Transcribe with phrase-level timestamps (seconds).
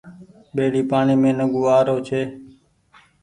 [0.55, 2.21] ٻيڙي پآڻيٚ مين نڳون آرو ڇي۔